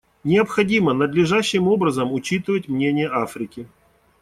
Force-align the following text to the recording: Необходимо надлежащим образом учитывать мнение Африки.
Необходимо 0.23 0.93
надлежащим 0.95 1.67
образом 1.67 2.11
учитывать 2.11 2.67
мнение 2.67 3.07
Африки. 3.07 3.67